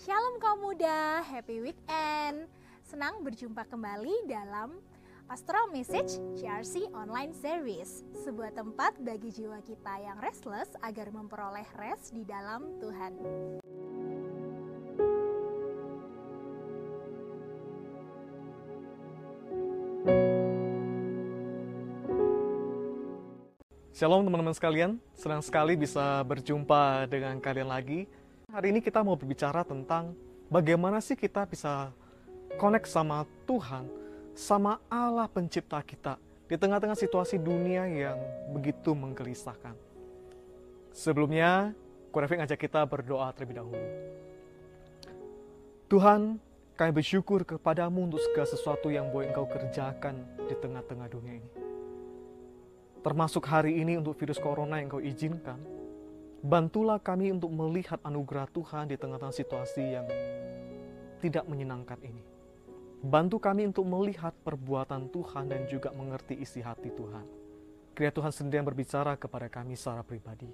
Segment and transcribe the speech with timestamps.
[0.00, 2.48] Shalom kaum muda, happy weekend.
[2.88, 4.80] Senang berjumpa kembali dalam
[5.28, 12.16] Pastoral Message GRC Online Series, sebuah tempat bagi jiwa kita yang restless agar memperoleh rest
[12.16, 13.12] di dalam Tuhan.
[23.92, 28.08] Shalom teman-teman sekalian, senang sekali bisa berjumpa dengan kalian lagi.
[28.50, 30.10] Hari ini kita mau berbicara tentang
[30.50, 31.94] bagaimana sih kita bisa
[32.58, 33.86] connect sama Tuhan,
[34.34, 36.18] sama Allah pencipta kita
[36.50, 38.18] di tengah-tengah situasi dunia yang
[38.50, 39.78] begitu menggelisahkan.
[40.90, 41.70] Sebelumnya,
[42.10, 43.86] Kurefik ngajak kita berdoa terlebih dahulu.
[45.86, 46.42] Tuhan,
[46.74, 51.50] kami bersyukur kepadamu untuk segala sesuatu yang boleh engkau kerjakan di tengah-tengah dunia ini
[53.00, 55.56] termasuk hari ini untuk virus corona yang kau izinkan,
[56.40, 60.06] bantulah kami untuk melihat anugerah Tuhan di tengah-tengah situasi yang
[61.20, 62.24] tidak menyenangkan ini.
[63.00, 67.24] Bantu kami untuk melihat perbuatan Tuhan dan juga mengerti isi hati Tuhan.
[67.96, 70.48] Kiranya Tuhan sendiri yang berbicara kepada kami secara pribadi.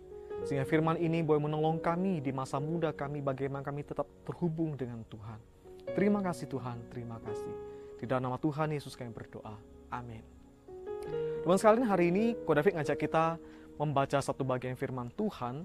[0.46, 5.02] Sehingga firman ini boleh menolong kami di masa muda kami bagaimana kami tetap terhubung dengan
[5.10, 5.38] Tuhan.
[5.94, 7.54] Terima kasih Tuhan, terima kasih.
[7.98, 9.56] Di dalam nama Tuhan Yesus kami berdoa.
[9.90, 10.22] Amin.
[11.42, 13.38] Teman sekalian hari ini Kodavik ngajak kita
[13.76, 15.64] membaca satu bagian firman Tuhan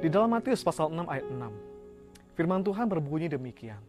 [0.00, 2.36] di dalam Matius pasal 6 ayat 6.
[2.36, 3.80] Firman Tuhan berbunyi demikian.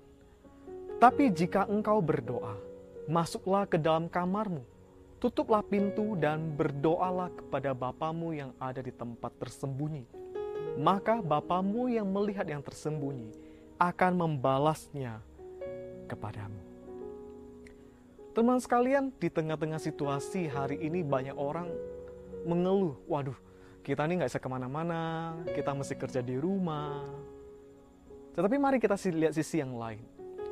[0.98, 2.58] Tapi jika engkau berdoa,
[3.06, 4.64] masuklah ke dalam kamarmu,
[5.22, 10.08] tutuplah pintu dan berdoalah kepada Bapamu yang ada di tempat tersembunyi.
[10.80, 13.30] Maka Bapamu yang melihat yang tersembunyi
[13.78, 15.22] akan membalasnya
[16.10, 16.58] kepadamu.
[18.34, 21.74] Teman sekalian, di tengah-tengah situasi hari ini banyak orang
[22.46, 23.38] mengeluh, waduh,
[23.88, 27.08] kita ini nggak bisa ke mana-mana, kita mesti kerja di rumah.
[28.36, 30.04] Tetapi mari kita lihat sisi yang lain.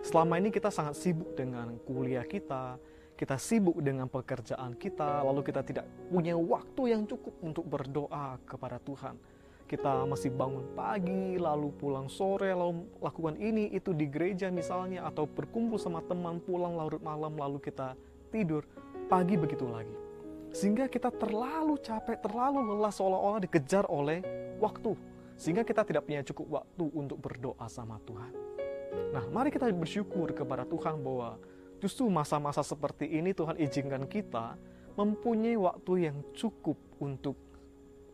[0.08, 2.80] Selama ini kita sangat sibuk dengan kuliah kita,
[3.20, 8.80] kita sibuk dengan pekerjaan kita, lalu kita tidak punya waktu yang cukup untuk berdoa kepada
[8.80, 9.20] Tuhan
[9.66, 15.26] kita masih bangun pagi, lalu pulang sore, lalu lakukan ini itu di gereja misalnya, atau
[15.26, 17.98] berkumpul sama teman pulang larut malam, lalu kita
[18.30, 18.62] tidur
[19.10, 20.05] pagi begitu lagi.
[20.56, 24.24] Sehingga kita terlalu capek, terlalu lelah seolah-olah dikejar oleh
[24.64, 24.96] waktu.
[25.36, 28.32] Sehingga kita tidak punya cukup waktu untuk berdoa sama Tuhan.
[29.12, 31.36] Nah, mari kita bersyukur kepada Tuhan bahwa
[31.84, 34.56] justru masa-masa seperti ini Tuhan izinkan kita
[34.96, 37.36] mempunyai waktu yang cukup untuk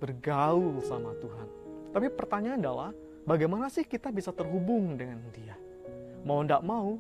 [0.02, 1.46] bergaul sama Tuhan.
[1.94, 2.90] Tapi pertanyaan adalah,
[3.22, 5.53] bagaimana sih kita bisa terhubung dengan Dia?
[6.25, 6.97] Mau tidak mau,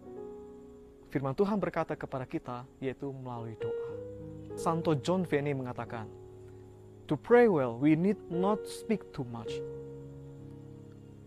[1.09, 3.80] firman Tuhan berkata kepada kita, yaitu melalui doa.
[4.55, 6.07] Santo John Vianney mengatakan,
[7.09, 9.51] To pray well, we need not speak too much.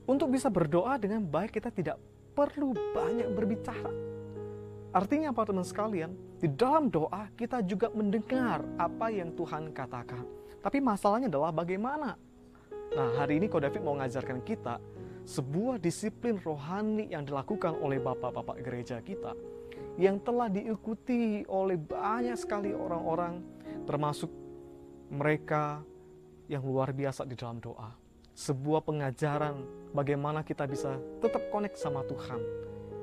[0.04, 1.96] Untuk bisa berdoa dengan baik, kita tidak
[2.32, 3.92] perlu banyak berbicara.
[4.94, 6.16] Artinya apa teman sekalian?
[6.40, 12.16] Di dalam doa kita juga mendengar apa yang Tuhan katakan tapi masalahnya adalah bagaimana.
[12.96, 14.80] Nah, hari ini David mau ngajarkan kita
[15.28, 19.36] sebuah disiplin rohani yang dilakukan oleh bapak-bapak gereja kita
[19.94, 23.38] yang telah diikuti oleh banyak sekali orang-orang
[23.86, 24.30] termasuk
[25.12, 25.82] mereka
[26.50, 27.94] yang luar biasa di dalam doa.
[28.34, 29.62] Sebuah pengajaran
[29.94, 32.42] bagaimana kita bisa tetap connect sama Tuhan.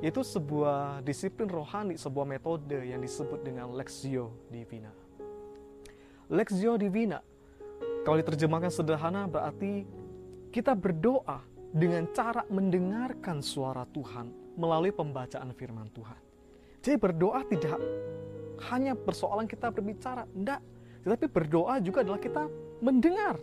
[0.03, 4.91] Itu sebuah disiplin rohani, sebuah metode yang disebut dengan Lexio Divina.
[6.27, 7.21] Lexio Divina
[8.01, 9.85] kalau diterjemahkan sederhana berarti
[10.49, 16.30] kita berdoa dengan cara mendengarkan suara Tuhan melalui pembacaan firman Tuhan.
[16.81, 17.77] Jadi berdoa tidak
[18.73, 20.61] hanya persoalan kita berbicara, enggak.
[21.05, 22.49] Tetapi berdoa juga adalah kita
[22.81, 23.37] mendengar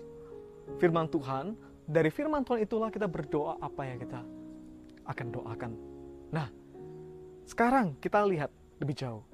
[0.82, 1.54] firman Tuhan.
[1.88, 4.21] Dari firman Tuhan itulah kita berdoa apa yang kita
[5.09, 5.72] akan doakan.
[6.34, 6.53] Nah,
[7.48, 9.25] sekarang kita lihat lebih jauh.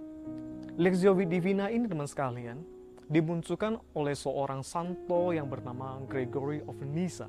[0.78, 2.62] Lexio Divina ini teman sekalian,
[3.10, 7.26] dimunculkan oleh seorang santo yang bernama Gregory of Nyssa,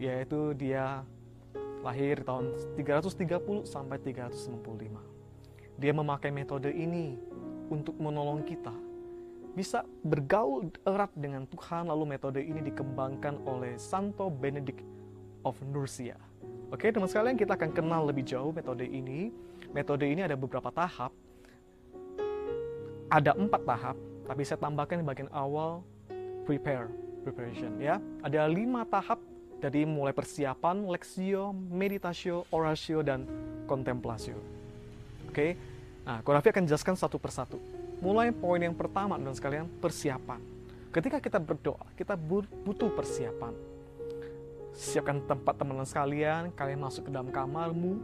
[0.00, 1.06] yaitu dia
[1.84, 5.19] lahir tahun 330 sampai 395.
[5.80, 7.16] Dia memakai metode ini
[7.72, 8.90] untuk menolong kita
[9.50, 14.78] bisa bergaul erat dengan Tuhan lalu metode ini dikembangkan oleh Santo Benedict
[15.42, 16.14] of Nursia.
[16.70, 19.34] Oke, teman sekalian kita akan kenal lebih jauh metode ini.
[19.74, 21.10] Metode ini ada beberapa tahap.
[23.10, 23.96] Ada empat tahap
[24.30, 25.82] tapi saya tambahkan di bagian awal
[26.46, 26.86] prepare,
[27.26, 27.98] preparation ya.
[28.22, 29.18] Ada lima tahap
[29.58, 33.26] dari mulai persiapan, lexio, meditatio, oratio, dan
[33.66, 34.38] kontemplasio.
[35.26, 35.58] Oke?
[36.04, 37.60] Nah Korafi akan jelaskan satu persatu.
[38.00, 40.40] Mulai poin yang pertama dan sekalian persiapan.
[40.90, 42.18] Ketika kita berdoa, kita
[42.66, 43.54] butuh persiapan.
[44.74, 48.00] Siapkan tempat teman-teman sekalian, kalian masuk ke dalam kamarmu,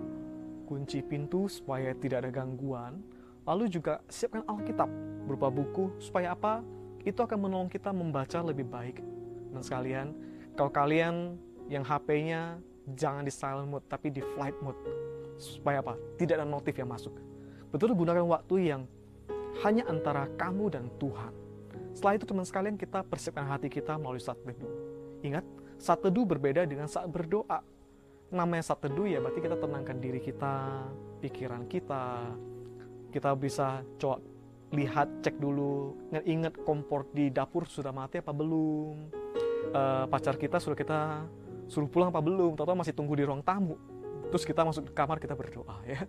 [0.69, 3.01] kunci pintu supaya tidak ada gangguan.
[3.47, 4.91] Lalu juga siapkan Alkitab
[5.27, 6.63] berupa buku supaya apa?
[7.07, 9.03] Itu akan menolong kita membaca lebih baik.
[9.51, 10.07] Dan sekalian,
[10.55, 12.59] kalau kalian yang HP-nya
[12.95, 14.79] jangan di silent mode tapi di flight mode.
[15.39, 15.99] Supaya apa?
[16.19, 17.26] Tidak ada notif yang masuk.
[17.77, 18.89] Betul gunakan waktu yang
[19.61, 21.29] hanya antara kamu dan Tuhan.
[21.93, 24.73] Setelah itu teman sekalian kita persiapkan hati kita melalui saat teduh.
[25.21, 25.45] Ingat,
[25.77, 27.61] saat teduh berbeda dengan saat berdoa.
[28.33, 30.89] Namanya saat teduh ya berarti kita tenangkan diri kita,
[31.21, 32.33] pikiran kita,
[33.13, 34.25] kita bisa coba
[34.73, 35.95] lihat cek dulu
[36.27, 39.09] ingat kompor di dapur sudah mati apa belum
[39.71, 41.23] uh, pacar kita sudah kita
[41.71, 43.79] suruh pulang apa belum tahu masih tunggu di ruang tamu
[44.27, 46.03] terus kita masuk ke kamar kita berdoa ya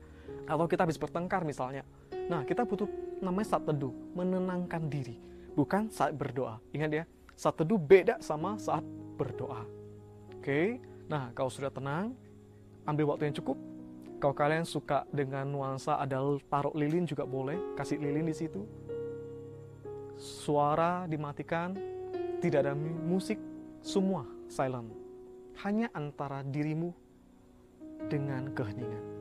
[0.47, 1.83] atau kita habis bertengkar misalnya
[2.31, 2.87] nah kita butuh
[3.19, 5.19] namanya saat teduh menenangkan diri
[5.53, 7.03] bukan saat berdoa ingat ya
[7.37, 8.83] saat teduh beda sama saat
[9.19, 9.67] berdoa
[10.39, 10.61] oke
[11.11, 12.15] nah kalau sudah tenang
[12.87, 13.59] ambil waktu yang cukup
[14.17, 16.17] kalau kalian suka dengan nuansa ada
[16.49, 18.65] taruh lilin juga boleh, kasih lilin di situ.
[20.17, 21.77] Suara dimatikan,
[22.41, 22.73] tidak ada
[23.05, 23.37] musik,
[23.85, 24.89] semua silent.
[25.61, 26.89] Hanya antara dirimu
[28.09, 29.16] dengan keheningan.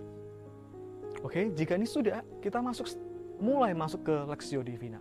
[1.25, 2.93] Oke, jika ini sudah, kita masuk
[3.41, 5.01] mulai masuk ke Lexio Divina.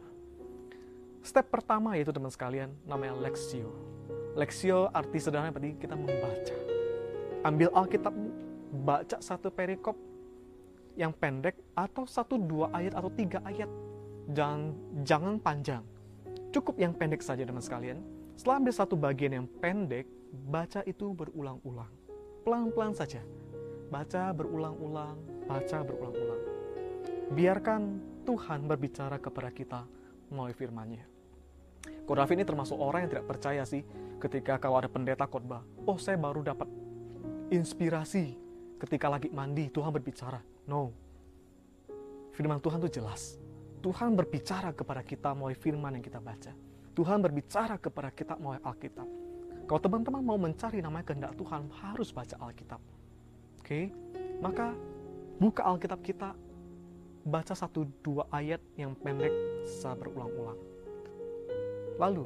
[1.25, 3.73] Step pertama yaitu teman sekalian namanya Lexio.
[4.35, 6.55] Lexio arti sederhana berarti kita membaca.
[7.41, 8.29] Ambil Alkitabmu,
[8.83, 9.97] baca satu perikop
[10.95, 13.67] yang pendek atau satu dua ayat atau tiga ayat.
[14.31, 14.61] Jangan,
[15.03, 15.83] jangan panjang.
[16.51, 17.99] Cukup yang pendek saja teman sekalian.
[18.35, 20.07] Setelah ambil satu bagian yang pendek,
[20.51, 21.91] baca itu berulang-ulang.
[22.43, 23.23] Pelan-pelan saja.
[23.87, 25.15] Baca berulang-ulang,
[25.45, 26.41] baca berulang-ulang.
[27.33, 27.81] Biarkan
[28.25, 29.81] Tuhan berbicara kepada kita
[30.29, 31.05] melalui firman-Nya.
[32.05, 33.81] Kodafi ini termasuk orang yang tidak percaya sih
[34.21, 35.61] ketika kalau ada pendeta khotbah.
[35.85, 36.69] Oh saya baru dapat
[37.53, 38.37] inspirasi
[38.81, 40.41] ketika lagi mandi Tuhan berbicara.
[40.69, 40.93] No.
[42.33, 43.37] Firman Tuhan itu jelas.
[43.85, 46.53] Tuhan berbicara kepada kita melalui firman yang kita baca.
[46.97, 49.07] Tuhan berbicara kepada kita melalui Alkitab.
[49.65, 52.81] Kalau teman-teman mau mencari namanya kehendak Tuhan, harus baca Alkitab.
[53.61, 53.65] Oke?
[53.65, 53.85] Okay?
[54.41, 54.77] Maka
[55.41, 56.33] buka Alkitab kita,
[57.25, 59.33] baca satu dua ayat yang pendek
[59.65, 60.59] secara berulang-ulang.
[61.97, 62.23] Lalu,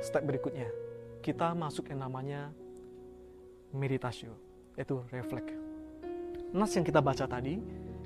[0.00, 0.68] step berikutnya,
[1.22, 2.50] kita masuk yang namanya
[3.72, 4.28] meditasi,
[4.76, 5.62] yaitu refleks
[6.52, 7.56] nas yang kita baca tadi,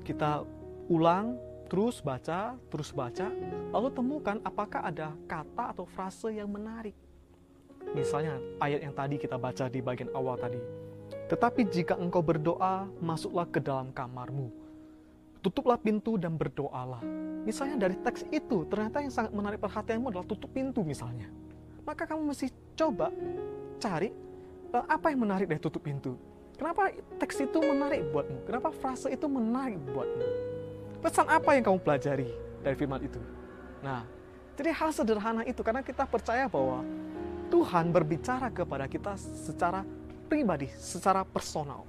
[0.07, 0.47] kita
[0.87, 1.35] ulang,
[1.67, 3.27] terus baca, terus baca,
[3.75, 6.95] lalu temukan apakah ada kata atau frase yang menarik.
[7.91, 10.59] Misalnya ayat yang tadi kita baca di bagian awal tadi.
[11.27, 14.51] Tetapi jika engkau berdoa, masuklah ke dalam kamarmu.
[15.43, 17.03] Tutuplah pintu dan berdoalah.
[17.43, 21.27] Misalnya dari teks itu, ternyata yang sangat menarik perhatianmu adalah tutup pintu misalnya.
[21.83, 23.11] Maka kamu mesti coba
[23.79, 24.11] cari
[24.71, 26.17] eh, apa yang menarik dari tutup pintu
[26.57, 26.89] Kenapa
[27.21, 28.49] teks itu menarik buatmu?
[28.49, 30.27] Kenapa frase itu menarik buatmu?
[31.05, 32.33] Pesan apa yang kamu pelajari
[32.65, 33.21] dari firman itu?
[33.85, 34.01] Nah,
[34.57, 36.81] jadi hal sederhana itu karena kita percaya bahwa
[37.53, 39.85] Tuhan berbicara kepada kita secara
[40.27, 41.87] pribadi, secara personal.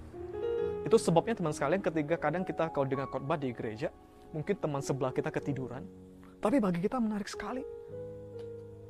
[0.86, 3.92] Itu sebabnya teman sekalian ketika kadang kita kalau dengar khotbah di gereja,
[4.30, 5.82] mungkin teman sebelah kita ketiduran,
[6.38, 7.66] tapi bagi kita menarik sekali.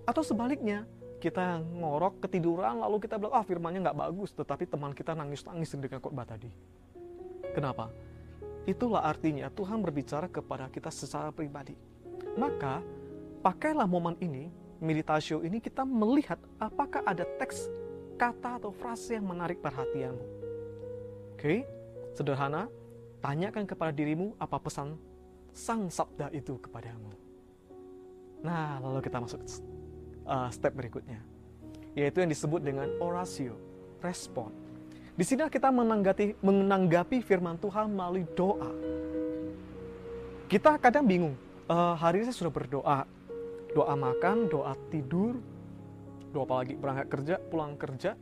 [0.04, 0.86] Atau sebaliknya,
[1.18, 5.74] kita ngorok ketiduran lalu kita bilang ah firmannya nggak bagus tetapi teman kita nangis nangis
[5.74, 6.46] dengan khotbah tadi
[7.50, 7.90] kenapa
[8.70, 11.74] itulah artinya Tuhan berbicara kepada kita secara pribadi
[12.38, 12.78] maka
[13.43, 14.46] pakailah momen ini
[14.78, 17.67] meditasi ini kita melihat apakah ada teks
[18.19, 20.27] kata atau frase yang menarik perhatianmu
[21.39, 21.55] oke
[22.13, 22.67] sederhana
[23.22, 24.98] tanyakan kepada dirimu apa pesan
[25.55, 27.15] sang sabda itu kepadamu
[28.43, 29.41] nah lalu kita masuk
[30.29, 31.19] uh, step berikutnya,
[31.96, 33.56] yaitu yang disebut dengan orasio,
[34.05, 34.53] respon.
[35.19, 38.70] Di sini kita menanggapi, menanggapi firman Tuhan melalui doa.
[40.46, 41.34] Kita kadang bingung,
[41.67, 43.01] uh, hari ini saya sudah berdoa,
[43.75, 45.34] doa makan, doa tidur,
[46.31, 48.13] doa apalagi berangkat kerja, pulang kerja,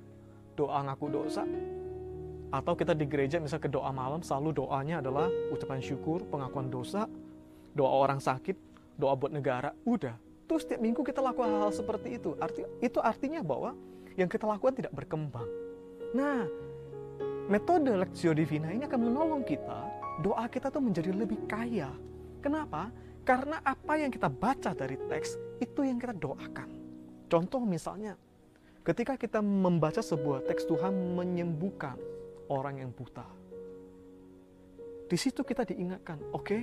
[0.54, 1.42] doa ngaku dosa,
[2.54, 7.10] atau kita di gereja misalnya ke doa malam selalu doanya adalah ucapan syukur, pengakuan dosa,
[7.74, 8.54] doa orang sakit,
[8.96, 12.38] doa buat negara, udah Terus setiap minggu kita lakukan hal-hal seperti itu.
[12.38, 13.74] Arti, itu artinya bahwa
[14.14, 15.46] yang kita lakukan tidak berkembang.
[16.14, 16.46] Nah,
[17.50, 19.90] metode Lexio Divina ini akan menolong kita,
[20.22, 21.90] doa kita tuh menjadi lebih kaya.
[22.38, 22.94] Kenapa?
[23.26, 26.75] Karena apa yang kita baca dari teks, itu yang kita doakan.
[27.26, 28.14] Contoh misalnya,
[28.86, 31.98] ketika kita membaca sebuah teks Tuhan menyembuhkan
[32.46, 33.26] orang yang buta.
[35.06, 36.62] Di situ kita diingatkan, oke, okay,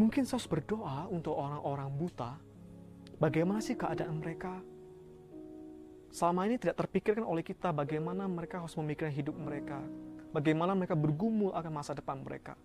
[0.00, 2.40] mungkin saya harus berdoa untuk orang-orang buta,
[3.20, 4.64] Bagaimana sih keadaan mereka?
[6.08, 9.76] Selama ini tidak terpikirkan oleh kita bagaimana mereka harus memikirkan hidup mereka.
[10.32, 12.56] Bagaimana mereka bergumul akan masa depan mereka.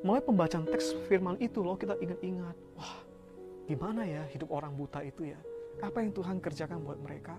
[0.00, 2.96] Mulai pembacaan teks firman itu loh kita ingat-ingat, wah
[3.68, 5.40] gimana ya hidup orang buta itu ya?
[5.78, 7.38] Apa yang Tuhan kerjakan buat mereka?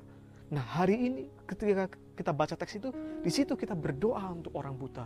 [0.49, 2.89] Nah hari ini ketika kita baca teks itu,
[3.21, 5.05] di situ kita berdoa untuk orang buta.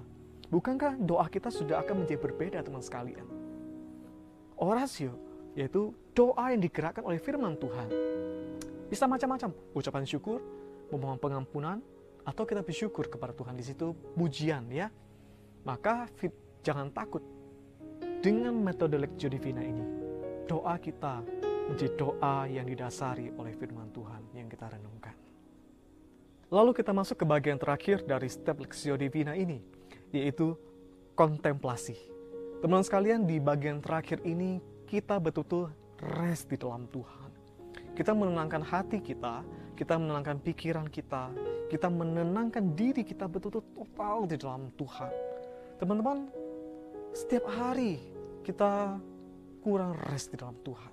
[0.53, 3.25] Bukankah doa kita sudah akan menjadi berbeda teman sekalian?
[4.53, 5.17] Orasio,
[5.57, 7.89] yaitu doa yang digerakkan oleh firman Tuhan.
[8.87, 10.39] Bisa macam-macam, ucapan syukur,
[10.93, 11.81] memohon pengampunan,
[12.21, 14.93] atau kita bersyukur kepada Tuhan di situ pujian ya.
[15.65, 16.05] Maka
[16.61, 17.25] jangan takut
[18.21, 19.83] dengan metode Lectio Divina ini,
[20.45, 21.25] doa kita
[21.67, 25.15] menjadi doa yang didasari oleh firman Tuhan yang kita renungkan.
[26.53, 29.57] Lalu kita masuk ke bagian terakhir dari step Lectio Divina ini,
[30.13, 30.53] yaitu
[31.17, 31.97] kontemplasi.
[32.61, 35.73] Teman sekalian, di bagian terakhir ini kita betul-betul
[36.21, 37.29] rest di dalam Tuhan.
[37.97, 39.41] Kita menenangkan hati kita,
[39.73, 41.33] kita menenangkan pikiran kita,
[41.73, 45.13] kita menenangkan diri kita betul-betul total di dalam Tuhan.
[45.81, 46.29] Teman-teman,
[47.17, 47.97] setiap hari
[48.45, 49.01] kita
[49.65, 50.92] kurang rest di dalam Tuhan.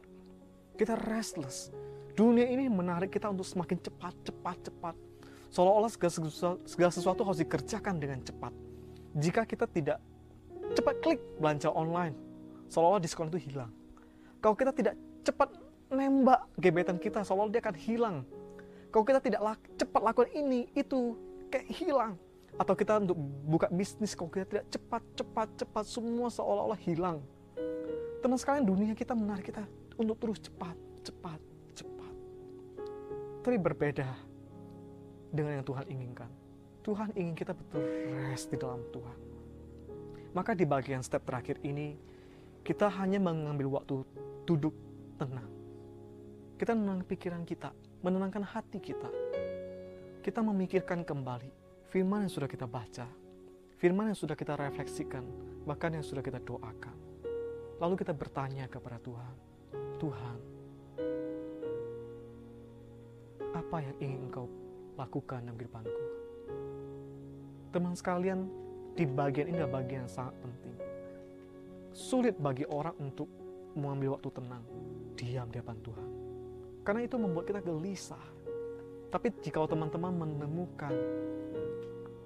[0.80, 1.68] Kita restless.
[2.16, 4.96] Dunia ini menarik kita untuk semakin cepat, cepat, cepat.
[5.52, 8.49] Seolah-olah segala, segala sesuatu harus dikerjakan dengan cepat.
[9.12, 10.00] Jika kita tidak
[10.72, 12.16] cepat klik belanja online,
[12.72, 13.68] seolah-olah diskon itu hilang.
[14.40, 15.52] Kalau kita tidak cepat
[15.92, 18.16] nembak gebetan kita, seolah-olah dia akan hilang.
[18.88, 21.12] Kalau kita tidak lak, cepat lakukan ini, itu,
[21.52, 22.16] kayak hilang.
[22.56, 27.20] Atau kita untuk buka bisnis, kalau kita tidak cepat, cepat, cepat, semua seolah-olah hilang
[28.20, 29.64] Teman sekalian dunia kita menarik kita
[30.00, 30.73] untuk terus cepat,
[31.04, 31.40] cepat,
[31.76, 32.14] cepat.
[33.45, 34.09] Tapi berbeda
[35.28, 36.30] dengan yang Tuhan inginkan.
[36.80, 37.85] Tuhan ingin kita betul
[38.33, 39.19] rest di dalam Tuhan.
[40.33, 42.00] Maka di bagian step terakhir ini,
[42.64, 44.00] kita hanya mengambil waktu
[44.49, 44.73] duduk
[45.21, 45.52] tenang.
[46.57, 49.12] Kita menenangkan pikiran kita, menenangkan hati kita.
[50.25, 51.52] Kita memikirkan kembali
[51.92, 53.04] firman yang sudah kita baca,
[53.76, 55.25] firman yang sudah kita refleksikan,
[55.69, 56.97] bahkan yang sudah kita doakan.
[57.80, 59.50] Lalu kita bertanya kepada Tuhan,
[60.00, 60.39] Tuhan,
[63.53, 64.47] apa yang ingin Engkau
[64.97, 66.03] lakukan dalam kehidupanku?
[67.71, 68.49] Teman sekalian,
[68.97, 70.77] di bagian ini adalah bagian yang sangat penting.
[71.93, 73.29] Sulit bagi orang untuk
[73.77, 74.65] mengambil waktu tenang,
[75.15, 76.09] diam di hadapan Tuhan.
[76.81, 78.27] Karena itu membuat kita gelisah.
[79.11, 80.95] Tapi jika teman-teman menemukan,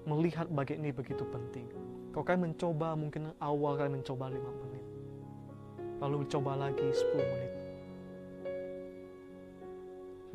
[0.05, 1.65] melihat bagian ini begitu penting.
[2.13, 4.84] Kalau kalian mencoba, mungkin awal kalian mencoba 5 menit
[5.99, 7.53] lalu coba lagi 10 menit.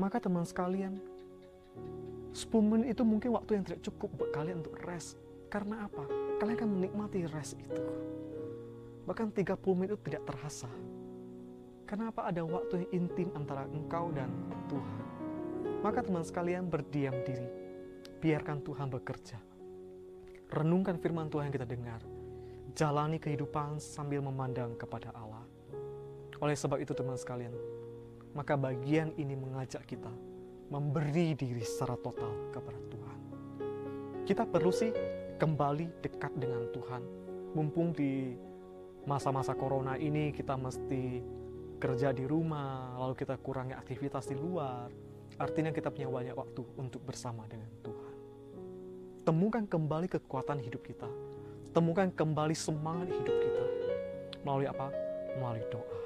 [0.01, 0.97] Maka teman sekalian,
[2.33, 5.21] 10 menit itu mungkin waktu yang tidak cukup buat kalian untuk rest.
[5.51, 6.07] Karena apa?
[6.41, 7.85] Kalian akan menikmati rest itu.
[9.05, 10.71] Bahkan 30 menit itu tidak terasa.
[11.85, 12.31] Karena apa?
[12.31, 14.31] Ada waktu yang intim antara engkau dan
[14.71, 15.01] Tuhan.
[15.83, 17.51] Maka teman sekalian berdiam diri.
[18.23, 19.43] Biarkan Tuhan bekerja.
[20.55, 22.01] Renungkan firman Tuhan yang kita dengar
[22.75, 25.30] jalani kehidupan sambil memandang kepada Allah.
[26.41, 27.53] Oleh sebab itu teman sekalian,
[28.33, 30.09] maka bagian ini mengajak kita
[30.73, 33.19] memberi diri secara total kepada Tuhan.
[34.25, 34.89] Kita perlu sih
[35.37, 37.03] kembali dekat dengan Tuhan.
[37.53, 38.33] Mumpung di
[39.05, 41.21] masa-masa corona ini kita mesti
[41.77, 44.89] kerja di rumah, lalu kita kurangi aktivitas di luar.
[45.37, 48.15] Artinya kita punya banyak waktu untuk bersama dengan Tuhan.
[49.29, 51.09] Temukan kembali kekuatan hidup kita.
[51.77, 53.65] Temukan kembali semangat hidup kita.
[54.47, 54.89] Melalui apa?
[55.37, 56.00] Melalui doa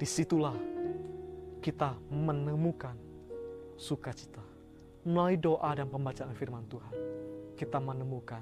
[0.00, 0.56] di situlah
[1.60, 2.96] kita menemukan
[3.76, 4.40] sukacita.
[5.04, 6.94] Melalui doa dan pembacaan firman Tuhan,
[7.52, 8.40] kita menemukan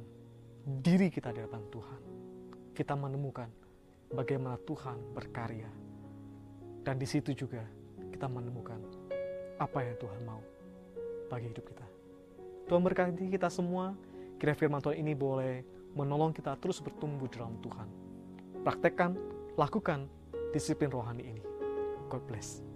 [0.62, 2.00] diri kita di hadapan Tuhan.
[2.78, 3.50] Kita menemukan
[4.14, 5.66] bagaimana Tuhan berkarya.
[6.86, 7.66] Dan di situ juga
[8.14, 8.78] kita menemukan
[9.58, 10.38] apa yang Tuhan mau
[11.26, 11.86] bagi hidup kita.
[12.70, 13.98] Tuhan berkati kita semua,
[14.38, 15.66] kira firman Tuhan ini boleh
[15.98, 17.90] menolong kita terus bertumbuh dalam Tuhan.
[18.62, 19.18] Praktekkan,
[19.58, 20.06] lakukan
[20.54, 21.47] disiplin rohani ini.
[22.08, 22.67] God bless.